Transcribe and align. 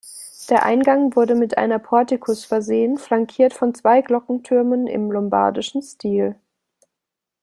Der 0.49 0.63
Eingang 0.63 1.15
wurde 1.15 1.35
mit 1.35 1.59
einer 1.59 1.77
Portikus 1.77 2.43
versehen, 2.43 2.97
flankiert 2.97 3.53
von 3.53 3.75
zwei 3.75 4.01
Glockentürmen 4.01 4.87
im 4.87 5.11
lombardischen 5.11 5.83
Stil. 5.83 6.35